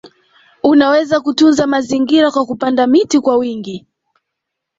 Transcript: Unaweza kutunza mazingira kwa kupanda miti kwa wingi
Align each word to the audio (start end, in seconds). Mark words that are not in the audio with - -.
Unaweza 0.63 1.19
kutunza 1.21 1.67
mazingira 1.67 2.31
kwa 2.31 2.45
kupanda 2.45 2.87
miti 2.87 3.19
kwa 3.19 3.37
wingi 3.37 3.87